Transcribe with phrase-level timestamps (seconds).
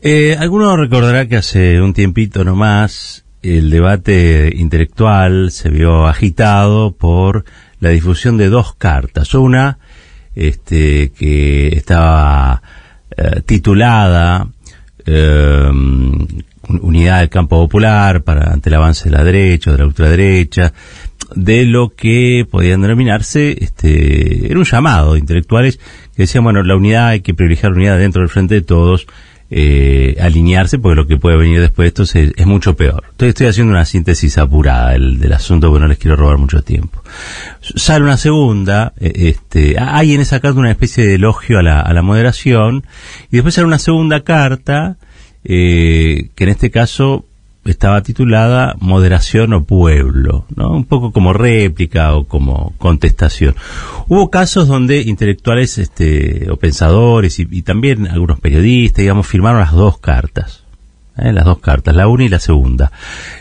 [0.00, 7.44] Eh, alguno recordará que hace un tiempito nomás el debate intelectual se vio agitado por
[7.80, 9.34] la difusión de dos cartas.
[9.34, 9.78] Una,
[10.36, 12.62] este, que estaba
[13.16, 14.46] eh, titulada
[15.04, 15.70] eh,
[16.68, 20.72] Unidad del Campo Popular para ante el avance de la derecha o de la ultraderecha,
[21.34, 25.78] de lo que podían denominarse, este, era un llamado de intelectuales
[26.14, 29.06] que decían, bueno, la unidad hay que privilegiar la unidad dentro del frente de todos,
[29.50, 33.04] eh, alinearse, porque lo que puede venir después de esto es, mucho peor.
[33.10, 36.62] Entonces estoy haciendo una síntesis apurada del, del, asunto porque no les quiero robar mucho
[36.62, 37.02] tiempo.
[37.60, 41.80] Sale una segunda, eh, este, hay en esa carta una especie de elogio a la,
[41.80, 42.84] a la moderación,
[43.30, 44.96] y después sale una segunda carta,
[45.44, 47.24] eh, que en este caso
[47.64, 50.70] estaba titulada Moderación o Pueblo, ¿no?
[50.70, 53.54] Un poco como réplica o como contestación.
[54.08, 59.98] Hubo casos donde intelectuales este, o pensadores y, también algunos periodistas, digamos, firmaron las dos
[59.98, 60.64] cartas.
[61.18, 61.32] ¿eh?
[61.32, 62.90] Las dos cartas, la una y la segunda.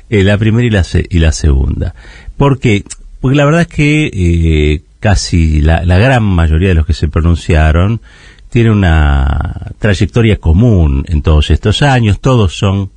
[0.10, 1.94] Eh, la primera y la, y la segunda.
[2.36, 2.84] ¿Por qué?
[3.22, 7.08] Porque la verdad es que eh, casi la, la gran mayoría de los que se
[7.08, 8.02] pronunciaron
[8.50, 12.90] tiene una trayectoria común en todos estos años, todos son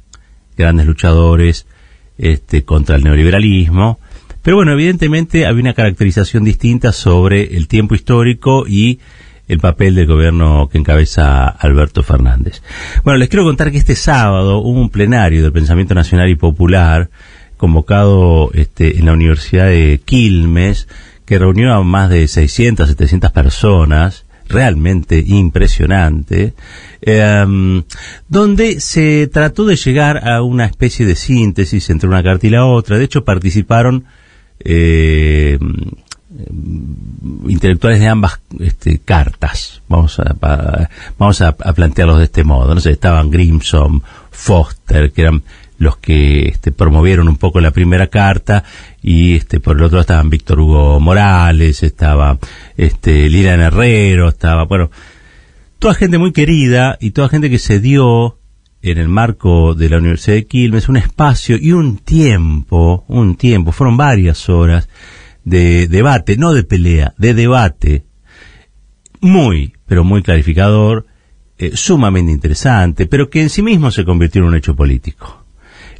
[0.60, 1.66] grandes luchadores
[2.18, 3.98] este, contra el neoliberalismo.
[4.42, 9.00] Pero bueno, evidentemente había una caracterización distinta sobre el tiempo histórico y
[9.48, 12.62] el papel del gobierno que encabeza Alberto Fernández.
[13.04, 17.10] Bueno, les quiero contar que este sábado hubo un plenario del Pensamiento Nacional y Popular
[17.56, 20.88] convocado este, en la Universidad de Quilmes
[21.26, 26.54] que reunió a más de 600, 700 personas realmente impresionante,
[27.00, 27.82] em,
[28.28, 32.66] donde se trató de llegar a una especie de síntesis entre una carta y la
[32.66, 32.98] otra.
[32.98, 34.04] De hecho, participaron
[34.62, 35.58] eh,
[37.48, 39.82] intelectuales de ambas este, cartas.
[39.88, 40.36] Vamos a,
[41.18, 42.74] vamos a, plantearlos de este modo.
[42.74, 45.42] No sé, estaban Grimson, Foster, que eran
[45.80, 48.64] los que este, promovieron un poco la primera carta
[49.02, 52.38] y este por el otro estaban Víctor Hugo Morales, estaba
[52.76, 54.90] este Lilian Herrero, estaba bueno,
[55.78, 58.38] toda gente muy querida y toda gente que se dio
[58.82, 63.72] en el marco de la Universidad de Quilmes un espacio y un tiempo, un tiempo,
[63.72, 64.86] fueron varias horas
[65.44, 68.04] de debate, no de pelea, de debate
[69.22, 71.06] muy, pero muy clarificador,
[71.56, 75.39] eh, sumamente interesante, pero que en sí mismo se convirtió en un hecho político.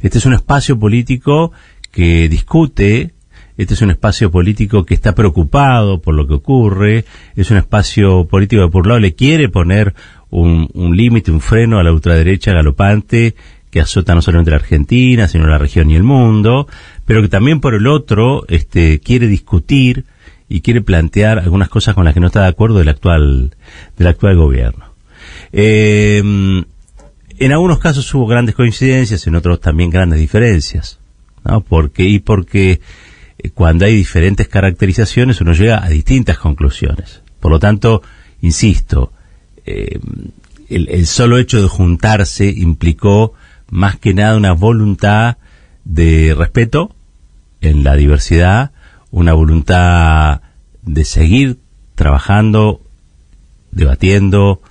[0.01, 1.51] Este es un espacio político
[1.91, 3.11] que discute,
[3.57, 8.25] este es un espacio político que está preocupado por lo que ocurre, es un espacio
[8.25, 9.93] político que por un lado le quiere poner
[10.29, 13.35] un, límite, un freno a la ultraderecha galopante
[13.69, 16.67] que azota no solamente la Argentina, sino la región y el mundo,
[17.05, 20.05] pero que también por el otro este, quiere discutir
[20.49, 23.55] y quiere plantear algunas cosas con las que no está de acuerdo del actual,
[23.97, 24.85] del actual gobierno.
[25.53, 26.63] Eh,
[27.41, 30.99] en algunos casos hubo grandes coincidencias, en otros también grandes diferencias.
[31.43, 31.61] ¿no?
[31.61, 32.81] Porque, y porque
[33.39, 37.23] eh, cuando hay diferentes caracterizaciones uno llega a distintas conclusiones.
[37.39, 38.03] Por lo tanto,
[38.41, 39.11] insisto,
[39.65, 39.99] eh,
[40.69, 43.33] el, solo hecho de juntarse implicó
[43.71, 45.37] más que nada una voluntad
[45.83, 46.95] de respeto
[47.59, 48.71] en la diversidad,
[49.09, 50.41] una voluntad
[50.83, 51.57] de seguir
[51.95, 52.81] trabajando,
[53.71, 54.61] debatiendo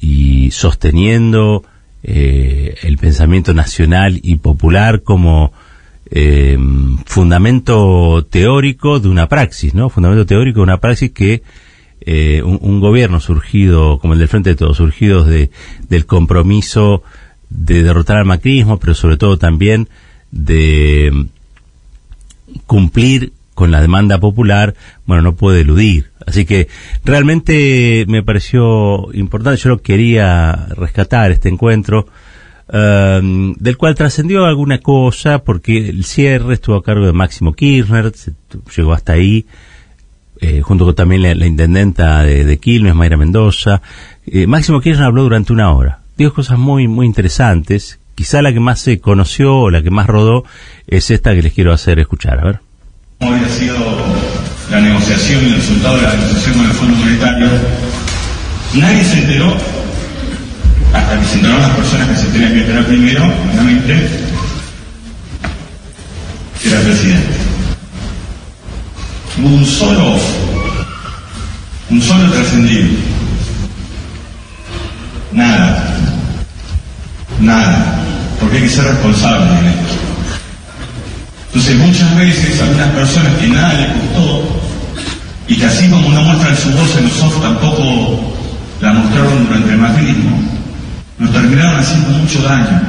[0.00, 1.64] y sosteniendo
[2.02, 5.52] eh, el pensamiento nacional y popular como
[6.10, 6.58] eh,
[7.06, 9.88] fundamento teórico de una praxis, ¿no?
[9.88, 11.42] Fundamento teórico de una praxis que
[12.04, 15.50] eh, un, gobierno surgido, como el del Frente de Todos, surgidos de,
[15.88, 17.02] del compromiso
[17.48, 19.88] de derrotar al macrismo, pero sobre todo también
[20.32, 21.26] de
[22.66, 24.74] cumplir con la demanda popular,
[25.06, 26.10] bueno, no puede eludir.
[26.26, 26.68] Así que
[27.04, 32.06] realmente me pareció importante, yo lo quería rescatar este encuentro,
[32.72, 38.12] um, del cual trascendió alguna cosa, porque el cierre estuvo a cargo de Máximo Kirchner,
[38.76, 39.46] llegó hasta ahí,
[40.40, 43.80] eh, junto con también la, intendenta de, Quilmes, Mayra Mendoza.
[44.26, 48.60] Eh, Máximo Kirchner habló durante una hora, dijo cosas muy, muy interesantes, quizá la que
[48.60, 50.44] más se conoció o la que más rodó
[50.86, 52.60] es esta que les quiero hacer escuchar, a ver.
[53.18, 53.76] ¿Cómo había sido
[54.72, 57.48] la negociación y el resultado de la negociación con el Fondo Monetario?
[58.72, 59.54] Nadie se enteró,
[60.94, 63.22] hasta que se enteraron las personas que se tenían que enterar primero,
[63.52, 64.08] obviamente,
[66.62, 67.36] que era el presidente.
[69.38, 70.18] Hubo un solo,
[71.90, 72.88] un solo trascendido.
[75.32, 75.96] Nada.
[77.40, 77.98] Nada.
[78.40, 79.94] Porque hay que ser responsable en esto.
[81.48, 84.61] Entonces muchas veces algunas personas que nada les gustó
[85.48, 88.34] y que así como no muestran su voz en los ojos tampoco
[88.80, 90.42] la mostraron durante el macrismo,
[91.18, 92.82] nos terminaron haciendo mucho daño.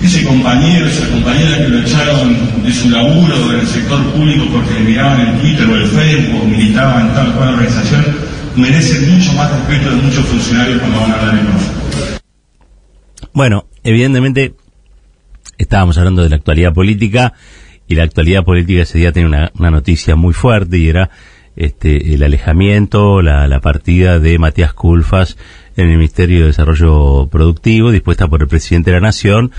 [0.00, 4.74] Ese compañero, esa compañera que lo echaron de su laburo en el sector público porque
[4.74, 8.04] le miraban el Twitter o el Facebook o militaban en tal cual organización,
[8.54, 12.20] merecen mucho más respeto de muchos funcionarios cuando van a hablar en off.
[13.32, 14.54] Bueno, evidentemente
[15.58, 17.32] estábamos hablando de la actualidad política
[17.88, 21.10] y la actualidad política ese día tenía una noticia muy fuerte y era
[21.58, 25.36] este, el alejamiento, la, la partida de Matías Culfas
[25.76, 29.50] en el Ministerio de Desarrollo Productivo, dispuesta por el presidente de la Nación,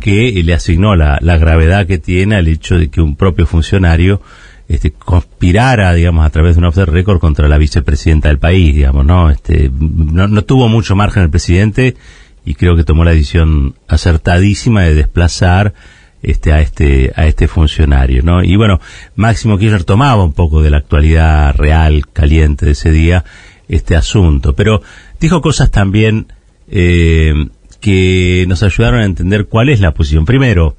[0.00, 4.22] que le asignó la, la gravedad que tiene al hecho de que un propio funcionario
[4.68, 8.74] este, conspirara, digamos, a través de un off the record contra la vicepresidenta del país,
[8.74, 9.30] digamos, ¿no?
[9.30, 11.96] Este, no, no tuvo mucho margen el presidente
[12.44, 15.74] y creo que tomó la decisión acertadísima de desplazar
[16.22, 18.42] este a este a este funcionario, ¿no?
[18.44, 18.80] Y bueno,
[19.16, 23.24] Máximo Kirchner tomaba un poco de la actualidad real caliente de ese día
[23.68, 24.82] este asunto, pero
[25.20, 26.32] dijo cosas también
[26.68, 27.34] eh,
[27.80, 30.24] que nos ayudaron a entender cuál es la posición.
[30.24, 30.76] Primero,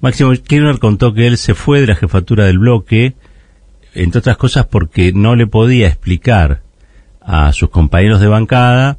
[0.00, 3.14] Máximo Kirchner contó que él se fue de la jefatura del bloque,
[3.94, 6.62] entre otras cosas porque no le podía explicar
[7.20, 8.98] a sus compañeros de bancada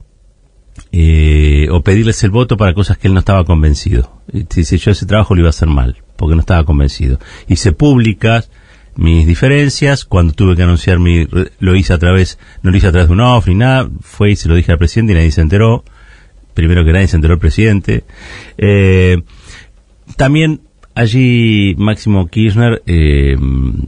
[0.91, 4.21] eh, o pedirles el voto para cosas que él no estaba convencido.
[4.31, 7.19] Dice, yo ese trabajo lo iba a hacer mal, porque no estaba convencido.
[7.47, 8.49] Hice públicas
[8.97, 11.27] mis diferencias, cuando tuve que anunciar mi,
[11.59, 14.31] lo hice a través, no lo hice a través de un off ni nada, fue
[14.31, 15.83] y se lo dije al presidente y nadie se enteró.
[16.55, 18.03] Primero que nadie se enteró el presidente.
[18.57, 19.21] Eh,
[20.15, 20.61] también
[20.95, 23.37] allí Máximo Kirchner eh,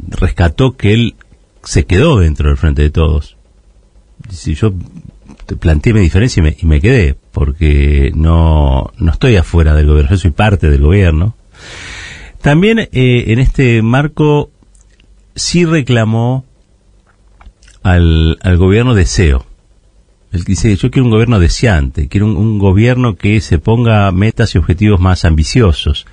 [0.10, 1.16] rescató que él
[1.64, 3.36] se quedó dentro del frente de todos.
[4.30, 4.74] Si yo
[5.56, 10.12] planteé mi diferencia y me, y me quedé, porque no, no estoy afuera del gobierno,
[10.12, 11.36] yo soy parte del gobierno.
[12.42, 14.52] También eh, en este marco
[15.36, 16.46] sí reclamó
[17.84, 19.46] al, al gobierno deseo.
[20.32, 24.54] Él dice, yo quiero un gobierno deseante, quiero un, un, gobierno que se ponga metas
[24.54, 26.06] y objetivos más ambiciosos.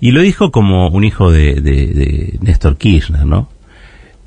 [0.00, 3.48] Y lo dijo como un hijo de, de, de Néstor Kirchner, ¿no?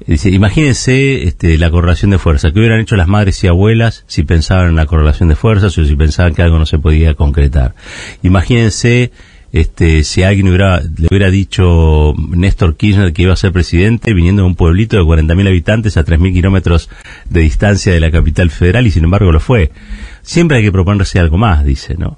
[0.06, 2.52] Dice, imagínense este, la correlación de fuerza.
[2.52, 5.86] ¿Qué hubieran hecho las madres y abuelas si pensaban en la correlación de fuerzas o
[5.86, 7.76] si pensaban que algo no se podía concretar?
[8.22, 9.12] Imagínense
[9.54, 14.42] este, si alguien hubiera, le hubiera dicho Néstor Kirchner que iba a ser presidente viniendo
[14.42, 16.90] de un pueblito de 40.000 habitantes a 3.000 kilómetros
[17.30, 19.72] de distancia de la capital federal y sin embargo lo fue.
[20.24, 22.18] Siempre hay que proponerse algo más, dice, ¿no?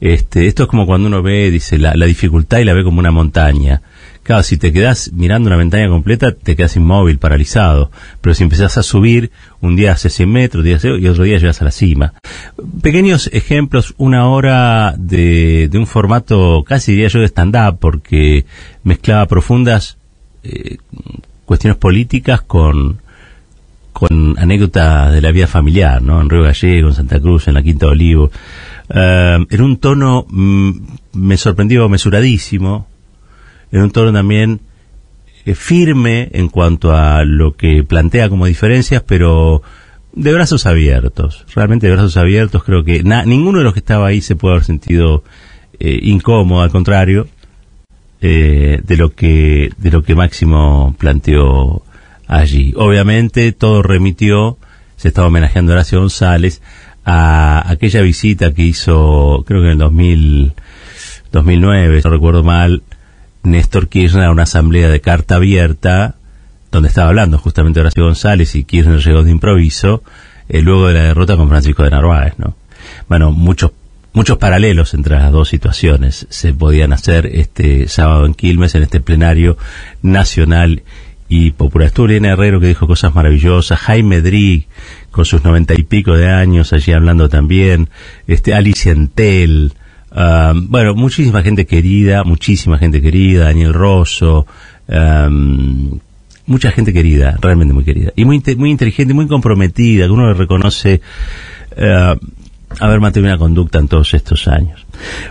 [0.00, 3.00] Este, esto es como cuando uno ve, dice, la, la dificultad y la ve como
[3.00, 3.82] una montaña.
[4.26, 7.92] Claro, si te quedas mirando una ventana completa, te quedas inmóvil, paralizado.
[8.20, 9.30] Pero si empezás a subir,
[9.60, 12.12] un día hace 100 metros, día hace, y otro día llegas a la cima.
[12.82, 18.46] Pequeños ejemplos, una hora de, un formato, casi diría yo, de stand-up, porque
[18.82, 19.96] mezclaba profundas
[20.42, 20.78] eh,
[21.44, 22.98] cuestiones políticas con,
[23.92, 26.20] con anécdotas de la vida familiar, ¿no?
[26.20, 28.32] En Río Gallego, en Santa Cruz, en la Quinta de Olivo.
[28.88, 30.70] Uh, en un tono, mm,
[31.12, 32.88] me sorprendió, mesuradísimo,
[33.72, 34.60] en un tono también
[35.44, 39.62] eh, firme en cuanto a lo que plantea como diferencias, pero
[40.12, 44.22] de brazos abiertos, realmente de brazos abiertos, creo que ninguno de los que estaba ahí
[44.22, 45.22] se puede haber sentido
[45.78, 47.28] eh, incómodo, al contrario,
[48.22, 51.82] eh, de lo que de lo que Máximo planteó
[52.26, 52.72] allí.
[52.76, 54.56] Obviamente todo remitió,
[54.96, 56.62] se estaba homenajeando a Horacio González,
[57.04, 60.54] a aquella visita que hizo, creo que en el 2000,
[61.30, 62.82] 2009, no recuerdo mal,
[63.46, 66.16] Néstor Kirchner a una asamblea de carta abierta,
[66.72, 70.02] donde estaba hablando justamente Horacio González y Kirchner llegó de improviso,
[70.48, 72.56] eh, luego de la derrota con Francisco de Narváez, ¿no?
[73.08, 73.70] Bueno, muchos
[74.12, 78.98] muchos paralelos entre las dos situaciones se podían hacer este sábado en Quilmes, en este
[78.98, 79.58] plenario
[80.02, 80.82] nacional
[81.28, 81.88] y popular.
[81.88, 84.68] Estuvo Elena Herrero que dijo cosas maravillosas, Jaime Drig
[85.10, 87.90] con sus noventa y pico de años allí hablando también,
[88.26, 89.74] este Alicia Entel,
[90.10, 94.46] Bueno, muchísima gente querida, muchísima gente querida, Daniel Rosso,
[96.46, 98.12] mucha gente querida, realmente muy querida.
[98.16, 101.00] Y muy, muy inteligente, muy comprometida, que uno le reconoce
[101.76, 102.16] uh,
[102.78, 104.86] haber mantenido una conducta en todos estos años.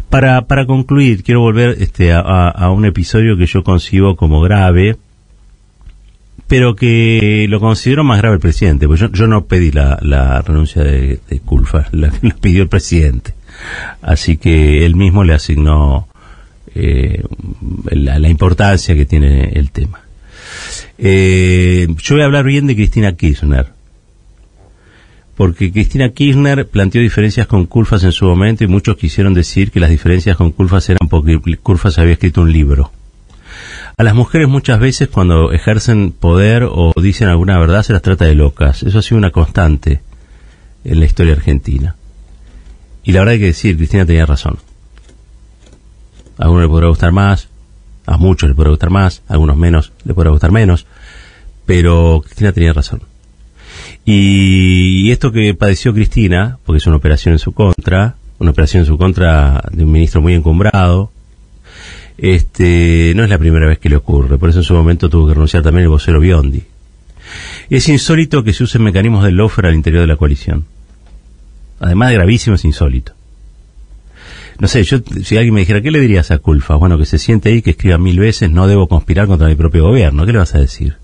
[0.10, 4.98] Para, para concluir, quiero volver este, a, a un episodio que yo concibo como grave,
[6.48, 10.42] pero que lo considero más grave el presidente, porque yo, yo no pedí la, la
[10.42, 13.35] renuncia de, de Culfa, la, la pidió el presidente.
[14.02, 16.08] Así que él mismo le asignó
[16.76, 17.24] eh,
[17.92, 20.02] la, importancia que tiene el tema.
[20.98, 23.68] Eh, yo voy a hablar bien de Cristina Kirchner,
[25.36, 29.80] porque Cristina Kirchner planteó diferencias con Culfas en su momento y muchos quisieron decir que
[29.80, 32.92] las diferencias con Culfas eran porque Culfas había escrito un libro.
[33.98, 38.26] A las mujeres muchas veces cuando ejercen poder o dicen alguna verdad se las trata
[38.26, 38.84] de locas.
[38.84, 40.02] Eso ha sido una constante
[40.84, 41.96] en la historia argentina
[43.06, 44.58] Y la verdad hay que decir, Cristina tenía razón.
[46.38, 47.48] A algunos le podrá gustar más,
[48.06, 50.86] a muchos le podrá gustar más, a algunos menos le podrá gustar menos,
[51.66, 53.02] pero Cristina tenía razón.
[54.06, 58.88] Y, esto que padeció Cristina, porque es una operación en su contra, una operación en
[58.88, 61.12] su contra de un ministro muy encumbrado,
[62.18, 65.28] este, no es la primera vez que le ocurre, por eso en su momento tuvo
[65.28, 66.64] que renunciar también el vocero Biondi.
[67.70, 70.66] Es insólito que se usen mecanismos del lofer al interior de la coalición.
[71.86, 73.14] Además de gravísimo, es insólito.
[74.58, 76.76] No sé, yo, si alguien me dijera, ¿qué le dirías a Culfa?
[76.76, 79.84] Bueno, que se siente ahí, que escriba mil veces, no debo conspirar contra mi propio
[79.84, 80.26] gobierno.
[80.26, 80.98] ¿Qué le vas a decir?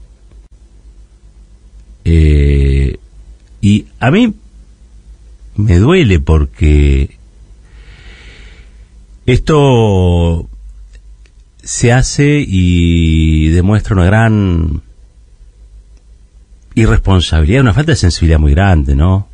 [2.03, 2.97] Eh,
[3.61, 4.33] y a mí
[5.55, 7.11] me duele porque
[9.27, 10.49] esto
[11.61, 14.81] se hace y demuestra una gran
[16.73, 19.27] irresponsabilidad, una falta de sensibilidad muy grande, ¿no?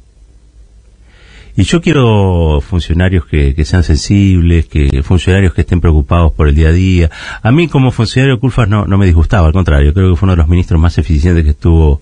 [1.57, 6.69] Y yo quiero funcionarios que, sean sensibles, que funcionarios que estén preocupados por el día
[6.69, 7.09] a día.
[7.41, 10.33] A mí como funcionario Culfas no, no me disgustaba, al contrario, creo que fue uno
[10.33, 11.99] de los ministros más eficientes que estuvo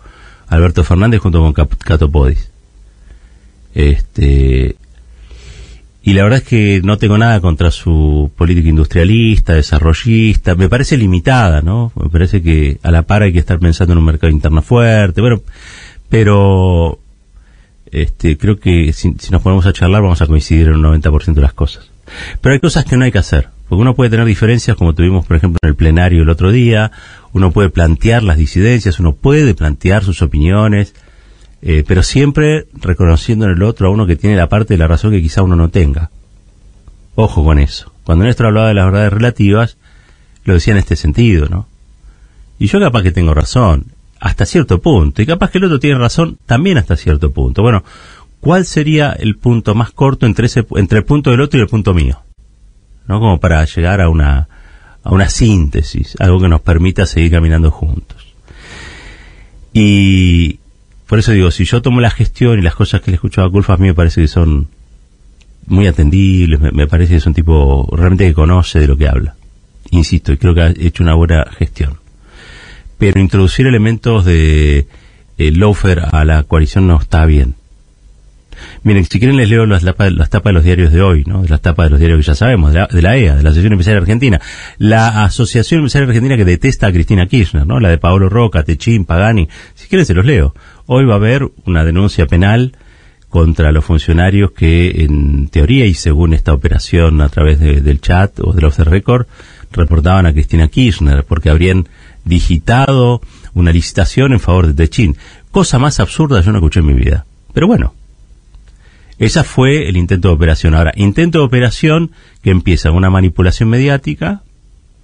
[0.49, 2.51] Alberto Fernández junto con Cato Podis.
[3.73, 4.75] Este,
[6.03, 10.97] y la verdad es que no tengo nada contra su política industrialista, desarrollista, me parece
[10.97, 11.93] limitada, ¿no?
[11.95, 15.21] Me parece que a la par hay que estar pensando en un mercado interno fuerte,
[15.21, 15.41] bueno,
[16.09, 16.99] pero
[17.91, 21.41] este, creo que si, nos ponemos a charlar vamos a coincidir en un 90% de
[21.41, 21.89] las cosas.
[22.41, 25.25] Pero hay cosas que no hay que hacer, porque uno puede tener diferencias como tuvimos,
[25.25, 26.91] por ejemplo, en el plenario el otro día,
[27.33, 30.93] uno puede plantear las disidencias, uno puede plantear sus opiniones,
[31.61, 34.87] eh, pero siempre reconociendo en el otro a uno que tiene la parte de la
[34.87, 36.11] razón que quizá uno no tenga.
[37.15, 37.91] Ojo con eso.
[38.03, 39.77] Cuando Néstor hablaba de las verdades relativas,
[40.43, 41.67] lo decía en este sentido, ¿no?
[42.59, 43.87] Y yo capaz que tengo razón,
[44.19, 47.61] hasta cierto punto, y capaz que el otro tiene razón también hasta cierto punto.
[47.61, 47.83] Bueno,
[48.39, 51.69] ¿cuál sería el punto más corto entre, ese, entre el punto del otro y el
[51.69, 52.21] punto mío?
[53.07, 53.19] ¿No?
[53.19, 54.47] Como para llegar a una,
[55.03, 58.25] a una síntesis, algo que nos permita seguir caminando juntos.
[59.73, 60.59] Y
[61.07, 63.51] por eso digo, si yo tomo la gestión y las cosas que le escucho a
[63.51, 64.67] Culfa, a mí me parece que son
[65.67, 69.35] muy atendibles, me, parece que es un tipo realmente que conoce de lo que habla.
[69.91, 71.97] Insisto, y creo que ha hecho una buena gestión.
[73.05, 74.87] Pero introducir elementos de
[75.37, 77.53] eh, loafer a la coalición no está bien.
[78.81, 81.43] Miren, si quieren les leo las, tapas de los diarios de hoy, ¿no?
[81.43, 83.73] De las tapas de los diarios que ya sabemos, de la, EA, de la Asociación
[83.73, 84.41] Empresaria Argentina.
[84.79, 87.79] La Asociación Empresaria Argentina que detesta a Cristina Kirchner, ¿no?
[87.79, 89.49] La de Paolo Roca, Techín, Pagani.
[89.75, 90.55] Si quieren se los leo.
[90.87, 92.75] Hoy va a haber una denuncia penal
[93.29, 98.51] contra los funcionarios que en teoría y según esta operación a través del chat o
[98.51, 99.27] del off the record
[99.71, 101.87] reportaban a Cristina Kirchner porque habrían
[102.25, 103.21] digitado
[103.53, 105.17] una licitación en favor de Techín.
[105.51, 107.25] Cosa más absurda yo no escuché en mi vida.
[107.53, 107.93] Pero bueno,
[109.17, 110.75] esa fue el intento de operación.
[110.75, 114.43] Ahora, intento de operación que empieza una manipulación mediática,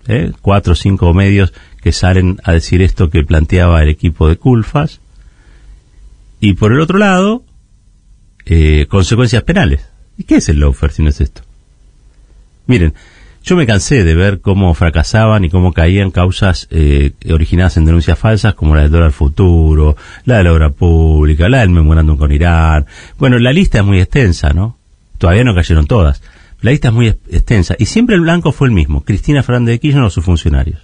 [0.07, 0.33] ¿eh?
[0.41, 4.99] cuatro o cinco medios que salen a decir esto que planteaba el equipo de Culfas,
[6.41, 7.43] y por el otro lado,
[8.45, 9.87] eh, consecuencias penales.
[10.17, 11.43] ¿Y qué es el lawfare si no es esto?
[12.67, 12.93] Miren,
[13.43, 18.19] yo me cansé de ver cómo fracasaban y cómo caían causas eh, originadas en denuncias
[18.19, 19.95] falsas como la del dólar futuro,
[20.25, 22.85] la de la obra pública, la del memorándum con Irán.
[23.17, 24.77] Bueno, la lista es muy extensa, ¿no?
[25.17, 26.21] Todavía no cayeron todas.
[26.61, 29.79] La lista es muy extensa y siempre el blanco fue el mismo, Cristina Fernández de
[29.79, 30.79] Kirchner o sus funcionarios.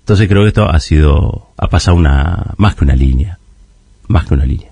[0.00, 3.38] Entonces creo que esto ha sido, ha pasado una, más que una línea,
[4.06, 4.70] más que una línea.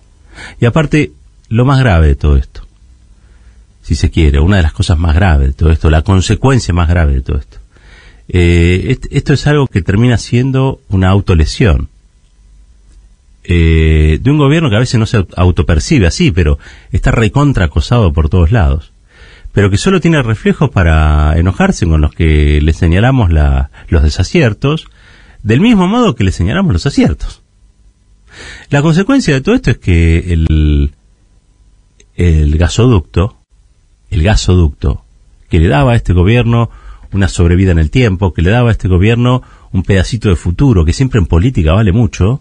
[0.60, 1.12] Y aparte,
[1.48, 2.66] lo más grave de todo esto,
[3.82, 6.88] si se quiere, una de las cosas más graves de todo esto, la consecuencia más
[6.88, 7.58] grave de todo esto.
[8.28, 11.88] Eh, esto es algo que termina siendo una autolesión
[13.44, 16.58] eh, de un gobierno que a veces no se autopercibe así, pero
[16.92, 18.92] está recontra acosado por todos lados,
[19.50, 23.30] pero que solo tiene reflejos para enojarse con los que le señalamos
[23.88, 24.86] los desaciertos,
[25.42, 27.42] del mismo modo que le señalamos los aciertos.
[28.70, 30.94] La consecuencia de todo esto es que el,
[32.14, 33.41] el gasoducto,
[34.12, 35.04] el gasoducto
[35.48, 36.70] que le daba a este gobierno
[37.12, 39.42] una sobrevida en el tiempo, que le daba a este gobierno
[39.72, 42.40] un pedacito de futuro, que siempre en política vale mucho,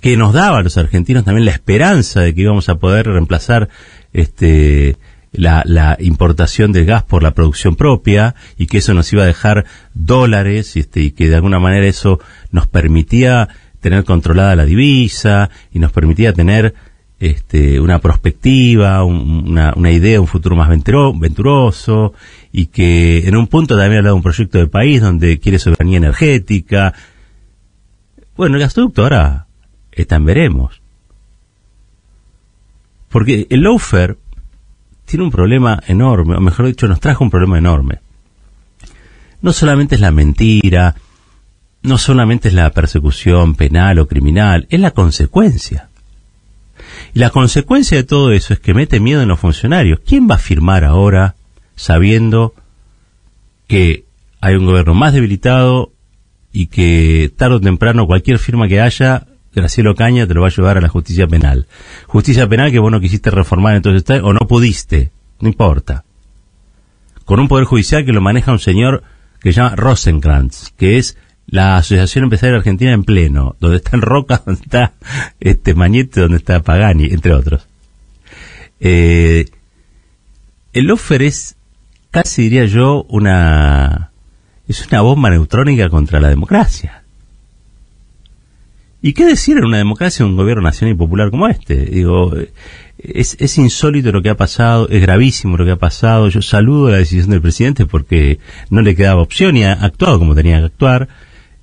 [0.00, 3.68] que nos daba a los argentinos también la esperanza de que íbamos a poder reemplazar
[4.12, 4.96] este
[5.32, 9.26] la, la, importación del gas por la producción propia y que eso nos iba a
[9.26, 13.48] dejar dólares este, y que de alguna manera eso nos permitía
[13.80, 16.74] tener controlada la divisa y nos permitía tener
[17.18, 22.12] este, una perspectiva, una, idea, un futuro más venturoso
[22.52, 25.98] y que en un punto también hablado de un proyecto de país donde quiere soberanía
[25.98, 26.94] energética.
[28.36, 29.46] Bueno, el gasoducto ahora
[29.92, 30.82] está en veremos.
[33.08, 34.18] Porque el lawfare
[35.06, 38.00] tiene un problema enorme, o mejor dicho, nos trajo un problema enorme.
[39.40, 40.96] No solamente es la mentira,
[41.82, 45.88] no solamente es la persecución penal o criminal, es la consecuencia.
[47.14, 50.00] Y la consecuencia de todo eso es que mete miedo en los funcionarios.
[50.06, 51.34] ¿Quién va a firmar ahora
[51.74, 52.54] sabiendo
[53.66, 54.04] que
[54.40, 55.92] hay un gobierno más debilitado
[56.52, 60.50] y que tarde o temprano cualquier firma que haya, Gracielo Caña te lo va a
[60.50, 61.66] llevar a la justicia penal?
[62.06, 65.10] Justicia penal que vos no quisiste reformar entonces o no pudiste,
[65.40, 66.04] no importa.
[67.24, 69.02] Con un poder judicial que lo maneja un señor
[69.40, 74.02] que se llama Rosenkrantz, que es la Asociación Empresaria Argentina en pleno, donde está en
[74.02, 74.92] Roca, donde está
[75.40, 77.66] este Mañete, donde está Pagani, entre otros.
[78.80, 79.46] Eh,
[80.72, 81.56] el offer es,
[82.10, 84.10] casi diría yo, una
[84.68, 87.02] es una bomba neutrónica contra la democracia.
[89.00, 91.76] ¿Y qué decir en una democracia de un gobierno nacional y popular como este?
[91.86, 92.34] Digo,
[92.98, 96.28] es, es insólito lo que ha pasado, es gravísimo lo que ha pasado.
[96.28, 100.34] Yo saludo la decisión del presidente porque no le quedaba opción y ha actuado como
[100.34, 101.08] tenía que actuar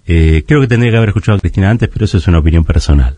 [0.06, 2.66] eh, creo que tendría que haber escuchado a Cristina antes, pero eso es una opinión
[2.66, 3.18] personal.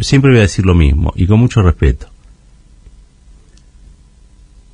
[0.00, 2.08] Siempre voy a decir lo mismo y con mucho respeto.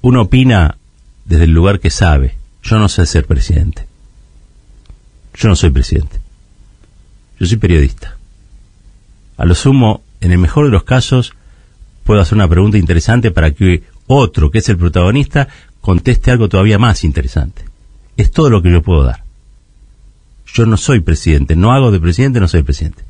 [0.03, 0.76] Uno opina
[1.25, 2.37] desde el lugar que sabe.
[2.62, 3.87] Yo no sé ser presidente.
[5.35, 6.21] Yo no soy presidente.
[7.41, 8.17] Yo soy periodista.
[9.37, 11.35] A lo sumo, en el mejor de los casos,
[12.05, 15.49] puedo hacer una pregunta interesante para que otro, que es el protagonista,
[15.81, 17.64] conteste algo todavía más interesante.
[18.17, 19.24] Es todo lo que yo puedo dar
[20.54, 23.02] yo no soy presidente, no hago de presidente, no soy presidente.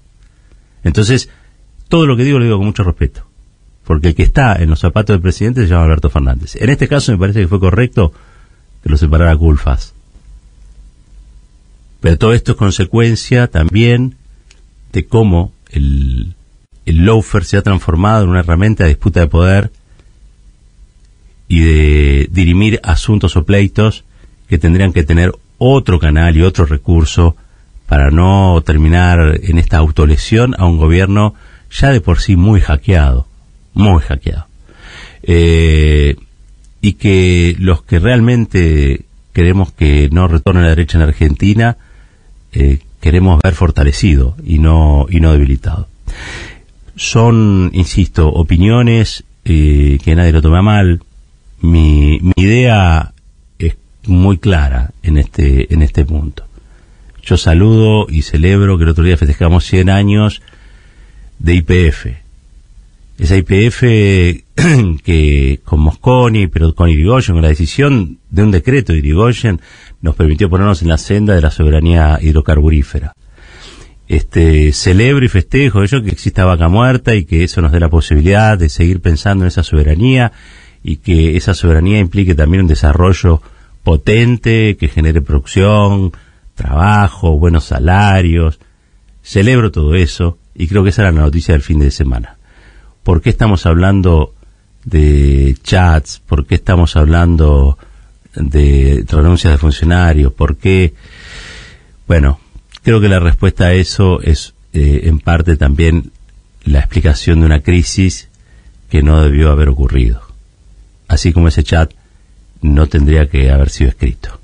[0.82, 1.28] Entonces,
[1.88, 3.26] todo lo que digo lo digo con mucho respeto,
[3.84, 6.56] porque el que está en los zapatos del presidente se llama Alberto Fernández.
[6.56, 8.12] En este caso me parece que fue correcto
[8.82, 9.92] que lo separara Culfas.
[12.00, 14.16] Pero todo esto es consecuencia también
[14.92, 16.34] de cómo el,
[16.86, 19.70] el loafer se ha transformado en una herramienta de disputa de poder
[21.46, 24.04] y de dirimir asuntos o pleitos
[24.48, 27.37] que tendrían que tener otro canal y otro recurso
[27.87, 31.35] para no terminar en esta autolesión a un gobierno
[31.70, 33.26] ya de por sí muy hackeado,
[33.72, 34.46] muy hackeado.
[35.22, 36.16] Eh,
[36.81, 41.76] y que los que realmente queremos que no retorne la derecha en Argentina,
[42.52, 45.88] eh, queremos ver fortalecido y no, y no debilitado.
[46.96, 51.00] Son, insisto, opiniones eh, que nadie lo toma mal.
[51.61, 53.13] Mi, mi idea
[54.07, 56.45] muy clara en este, en este punto.
[57.23, 60.43] Yo saludo y celebro que el otro día festejamos 100 años
[61.38, 62.07] de IPF.
[63.19, 63.81] Esa IPF
[65.05, 69.61] que con Mosconi, pero con Irigoyen, con la decisión de un decreto de Irigoyen,
[70.03, 73.14] nos permitió ponernos en la senda de la soberanía hidrocarburífera.
[74.07, 77.88] Este, celebro y festejo ello que exista vaca muerta y que eso nos dé la
[77.88, 80.33] posibilidad de seguir pensando en esa soberanía
[80.83, 83.40] y que esa soberanía implique también un desarrollo
[83.85, 86.12] potente, que genere producción,
[86.57, 88.59] trabajo, buenos salarios.
[89.23, 92.38] Celebro todo eso y creo que esa era la noticia del fin de semana.
[93.05, 94.35] ¿Por qué estamos hablando
[94.85, 96.20] de chats?
[96.27, 97.79] ¿Por qué estamos hablando
[98.35, 100.33] de renuncias de funcionarios?
[100.33, 100.94] ¿Por qué?
[102.09, 102.40] Bueno,
[102.83, 106.12] creo que la respuesta a eso es eh, en parte también
[106.64, 108.29] la explicación de una crisis
[108.88, 110.23] que no debió haber ocurrido.
[111.09, 111.92] Así como ese chat
[112.64, 114.40] no tendría que haber sido escrito.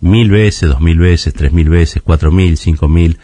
[0.00, 3.18] Mil veces, dos mil veces, tres mil veces, cuatro mil, cinco mil,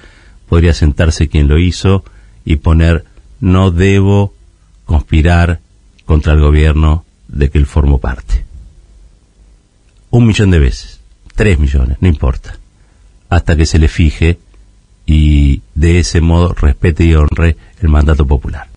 [0.49, 2.05] podría sentarse quien lo hizo
[2.45, 3.05] y poner
[3.41, 4.33] no debo
[4.85, 5.59] conspirar
[6.05, 8.45] contra el gobierno de que él formó parte.
[10.11, 11.01] Un millón de veces,
[11.35, 12.57] tres millones, no importa,
[13.29, 14.39] hasta que se le fije
[15.05, 18.69] y de ese modo respete y honre el mandato popular.